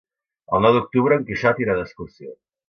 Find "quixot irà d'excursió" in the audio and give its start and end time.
1.27-2.35